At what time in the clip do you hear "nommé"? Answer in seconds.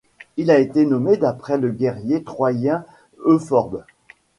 0.87-1.15